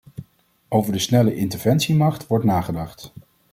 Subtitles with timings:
[0.67, 3.11] Over de snelle interventiemacht wordt nagedacht.